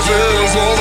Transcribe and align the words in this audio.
This 0.00 0.08
is 0.08 0.56
all 0.56 0.80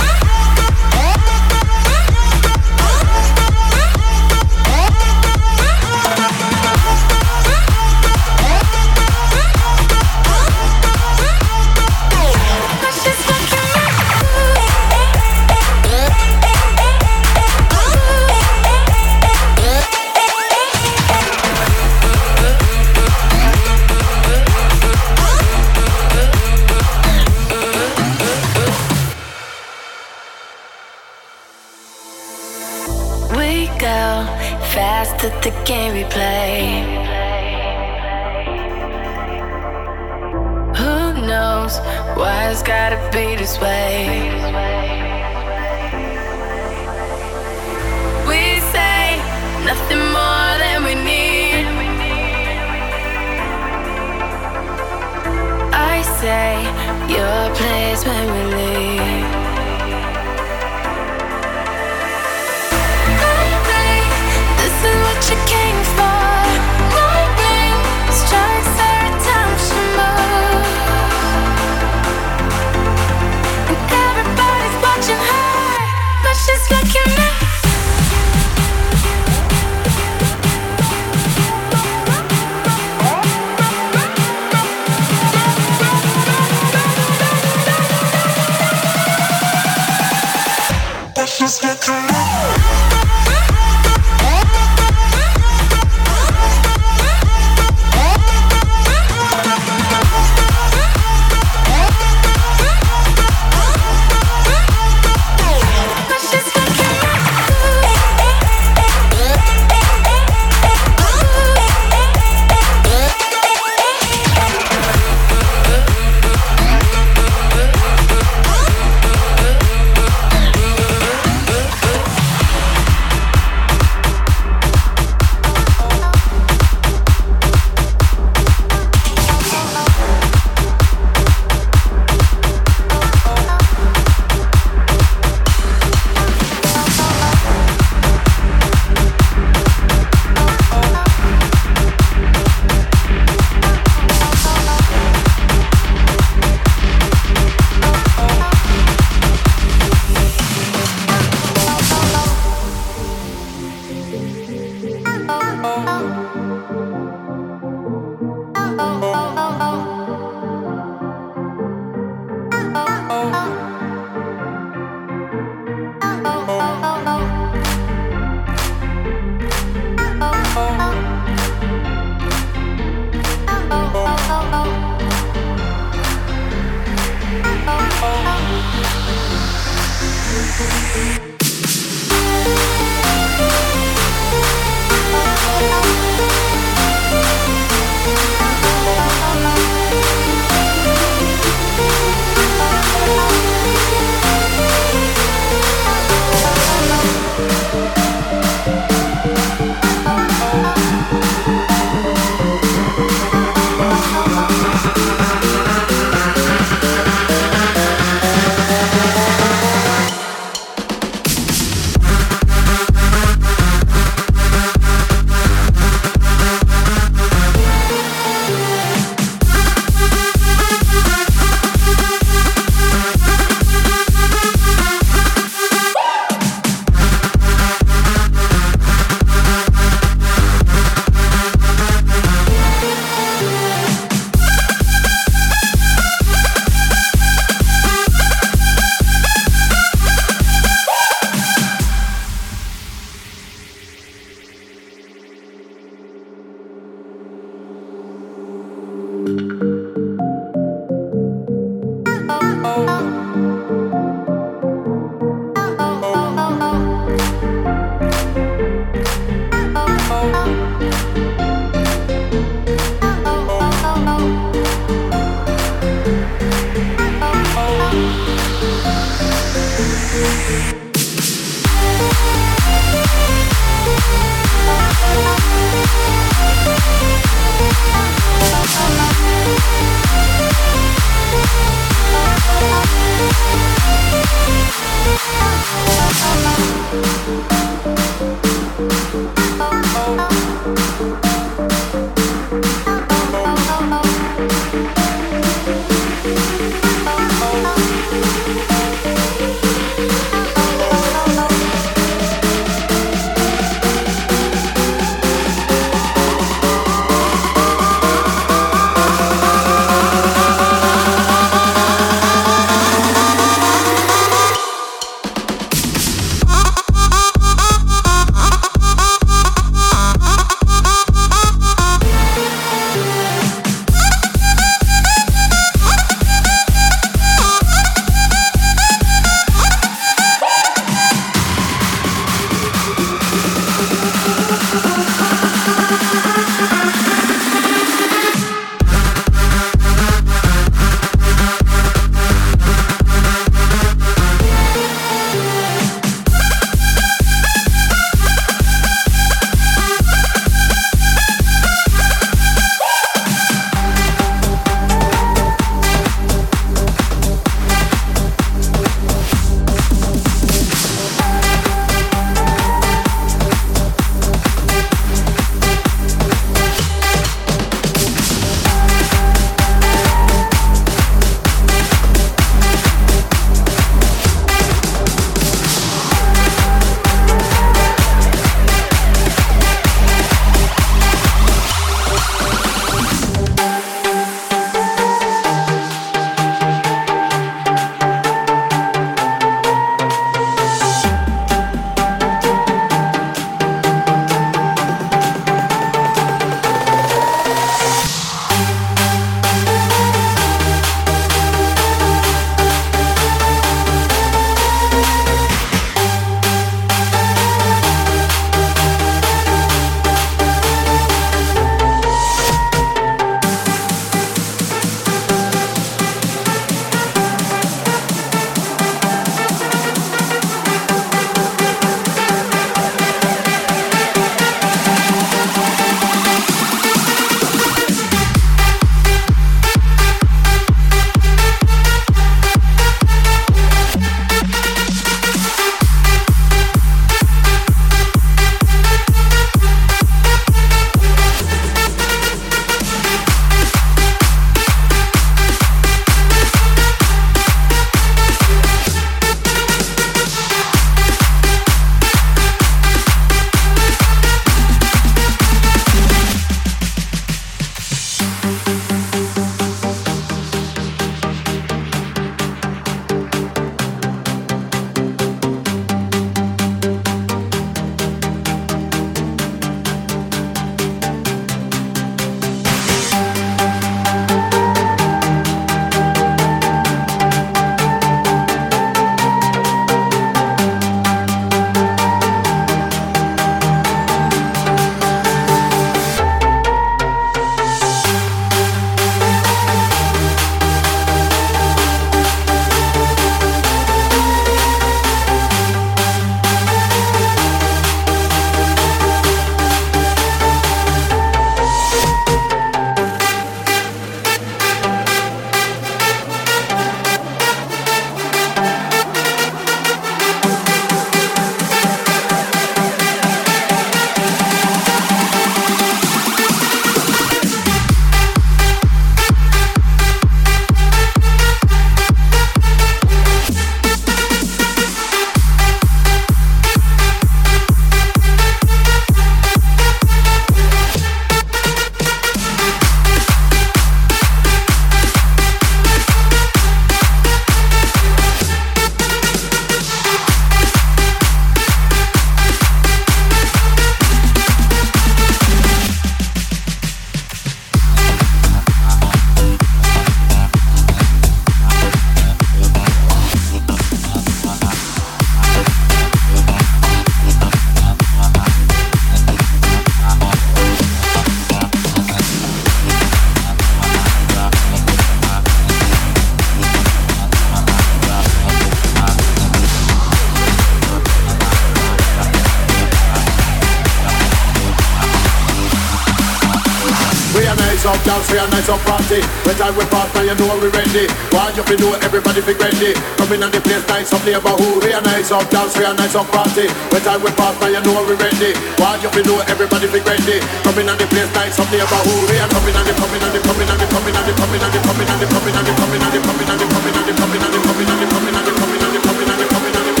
nice 578.60 578.76
up 578.76 578.80
party. 578.84 579.24
When 579.48 579.56
time 579.56 579.72
we 579.72 579.84
pass, 579.88 580.12
now 580.12 580.20
you 580.20 580.36
know 580.36 580.52
we 580.60 580.68
ready. 580.68 581.08
Why 581.32 581.48
you 581.56 581.64
fi 581.64 581.76
know 581.80 581.96
everybody 582.04 582.44
fi 582.44 582.52
ready? 582.52 582.92
Coming 583.16 583.40
on 583.40 583.50
the 583.50 583.60
place, 583.60 583.80
nice 583.88 584.12
up 584.12 584.20
neighborhood. 584.20 584.84
We 584.84 584.92
a 584.92 585.00
nice 585.00 585.32
up 585.32 585.48
dance, 585.48 585.72
we 585.80 585.84
a 585.88 585.96
nice 585.96 586.12
up 586.12 586.28
party. 586.28 586.68
When 586.92 587.00
time 587.00 587.24
we 587.24 587.32
pass, 587.32 587.56
now 587.56 587.72
you 587.72 587.80
know 587.80 588.04
we 588.04 588.14
ready. 588.20 588.52
Why 588.76 589.00
you 589.00 589.08
fi 589.08 589.24
know 589.24 589.40
everybody 589.48 589.88
fi 589.88 590.00
ready? 590.04 590.44
Coming 590.60 590.88
on 590.92 591.00
the 591.00 591.08
place, 591.08 591.32
nice 591.32 591.56
up 591.56 591.72
neighborhood. 591.72 592.28
We 592.28 592.36
a 592.36 592.46
coming 592.52 592.76
on 592.76 592.84
the 592.84 592.92
coming 593.00 593.22
on 593.24 593.32
the 593.32 593.40
coming 593.40 593.68
on 593.70 593.78
the 593.80 593.86
coming 593.88 594.12
on 594.12 594.24
the 594.28 594.34
coming 594.36 594.60
on 594.60 594.68
the 594.68 594.80
coming 594.84 595.08
on 595.08 595.16
the 595.16 595.28
coming 595.32 595.48
on 595.48 595.60
the 595.64 595.72
coming 595.80 596.02
on 596.04 596.12
the 596.12 596.20
coming 596.20 596.44
on 596.44 596.52
the 596.52 596.60
coming 596.60 596.84
on 596.84 597.00
the 597.00 597.16
coming 597.16 597.40
on 597.40 597.56
the 597.56 597.64
coming 597.64 597.80
on 597.80 597.88
the 597.88 598.04
coming 598.04 598.28
on 598.28 598.36
the 598.36 598.52
coming 598.60 598.76
on 598.76 598.92
the 598.92 599.00
coming 599.00 599.28
on 599.30 599.40
the 599.40 599.48
coming 599.48 599.72
on 599.72 599.88
the 599.88 600.00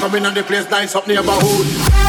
Coming 0.00 0.26
on 0.26 0.34
the 0.34 0.42
place, 0.42 0.68
nice 0.70 0.94
up 0.94 1.06
neighborhood. 1.08 2.03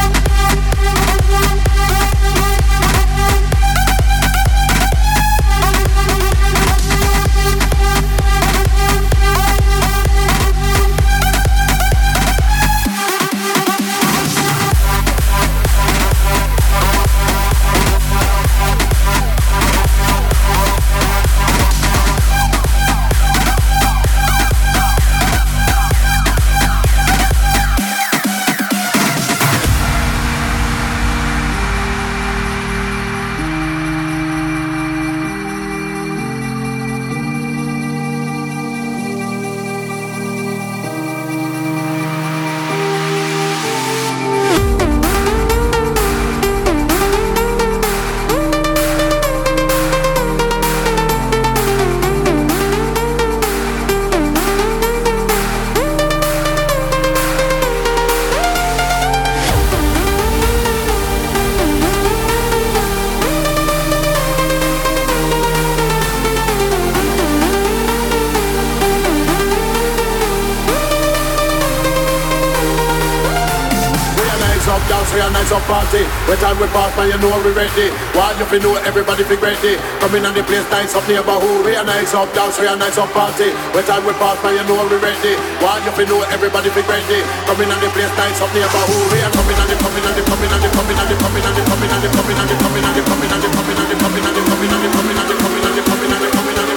We 75.32 75.42
a 75.42 75.58
party. 75.66 76.02
When 76.28 76.38
time 76.38 76.58
we 76.60 76.66
pass, 76.70 76.94
man, 76.94 77.10
you 77.10 77.18
know 77.18 77.34
we 77.42 77.50
ready. 77.50 77.90
Why 78.14 78.30
you 78.38 78.46
fi 78.46 78.58
know 78.62 78.76
everybody 78.86 79.24
fi 79.24 79.34
ready? 79.42 79.74
Coming 79.98 80.22
on 80.22 80.34
the 80.34 80.42
place, 80.46 80.66
nice 80.70 80.94
up 80.94 81.06
neighborhood. 81.08 81.64
We 81.66 81.74
a 81.74 81.82
nice 81.82 82.14
up 82.14 82.30
dance, 82.34 82.58
we 82.60 82.66
a 82.66 82.76
nice 82.76 82.98
up 82.98 83.10
party. 83.10 83.50
When 83.74 83.82
time 83.84 84.06
we 84.06 84.12
pass, 84.18 84.38
man, 84.42 84.54
you 84.54 84.64
know 84.66 84.78
we 84.86 84.96
ready. 85.02 85.34
Why 85.58 85.82
you 85.82 85.90
fi 85.90 86.04
know 86.06 86.22
everybody 86.30 86.70
fi 86.70 86.82
ready? 86.86 87.20
Coming 87.46 87.70
on 87.70 87.78
the 87.82 87.88
place, 87.90 88.12
nice 88.14 88.38
up 88.38 88.50
neighborhood. 88.54 89.06
We 89.10 89.18
a 89.18 89.28
coming 89.34 89.58
on 89.58 89.66
the 89.66 89.76
coming 89.82 90.04
on 90.06 90.14
the 90.14 90.22
coming 90.22 90.50
on 90.52 90.60
the 90.62 90.68
coming 90.70 90.98
on 90.98 91.06
the 91.10 91.16
coming 91.18 91.42
on 91.42 91.54
the 91.54 91.62
coming 91.66 91.90
on 91.90 92.02
the 92.02 92.10
coming 92.14 92.38
on 92.38 92.46
the 92.46 92.58
coming 92.62 92.84
on 92.86 92.94
the 92.94 93.02
coming 93.02 93.26
on 93.26 93.40
the 93.42 93.50
coming 93.50 93.74
on 93.74 93.82
the 93.82 93.94
coming 93.98 94.26
on 94.26 94.34
the 94.36 94.42
coming 94.46 94.66
on 94.66 94.74
the 94.76 94.86
coming 94.86 95.06
on 95.06 95.16
the 95.16 95.32
coming 95.34 95.66
on 95.66 95.74
the 95.74 95.82
coming 95.82 96.06
on 96.06 96.20
the 96.20 96.30
coming 96.30 96.56
on 96.56 96.66
the 96.66 96.76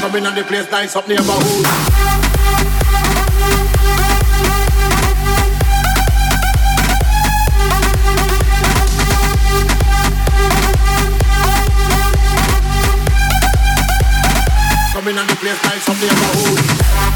Coming 0.00 0.24
on 0.24 0.34
the 0.34 0.44
place, 0.44 0.70
nice 0.70 0.96
up 0.96 1.06
neighborhood. 1.06 2.07
bass 15.48 15.64
line 15.64 15.80
something 15.80 16.08
the 16.08 16.14
neighborhood. 16.14 17.07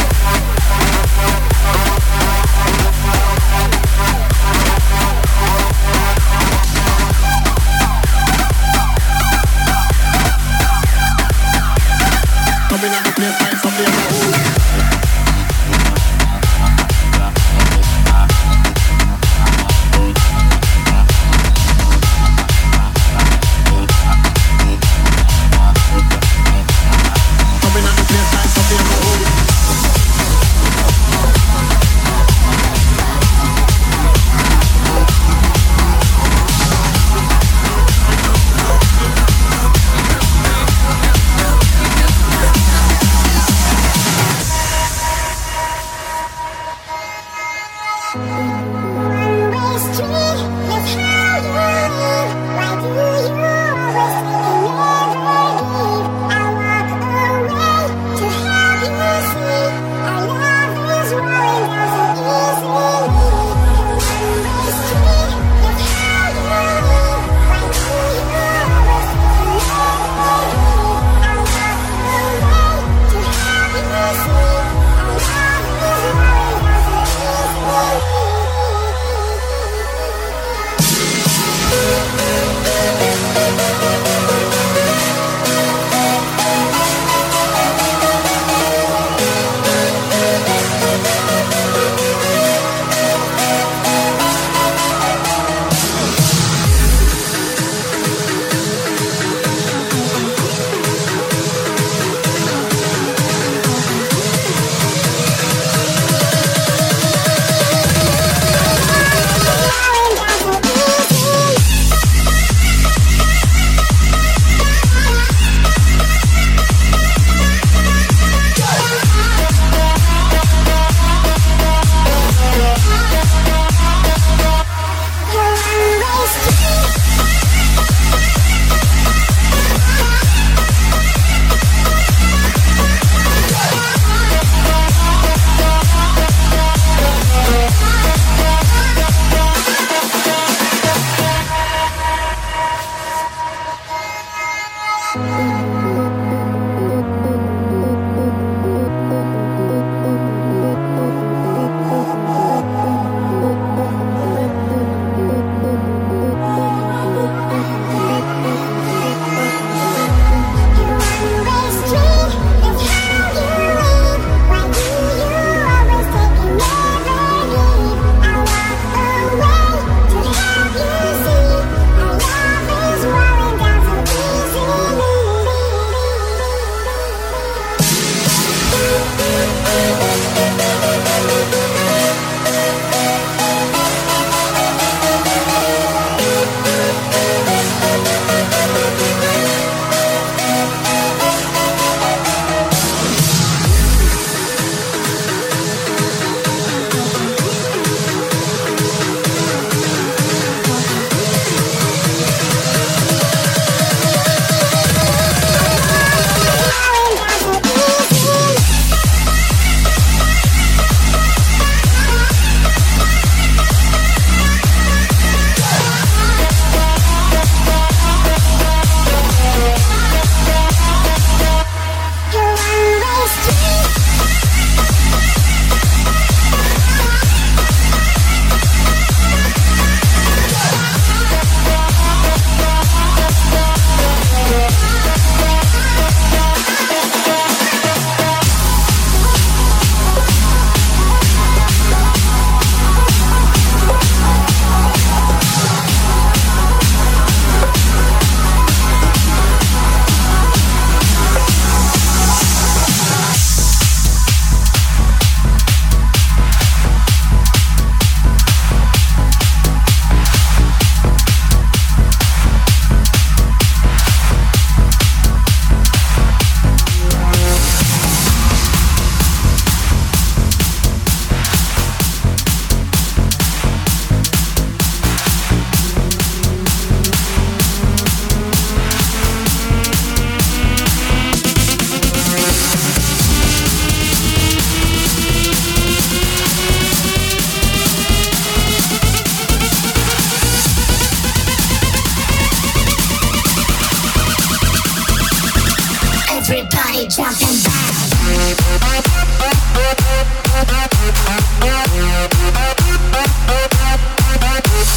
Everybody 296.55 297.07
jump 297.09 297.41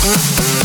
and. 0.04 0.65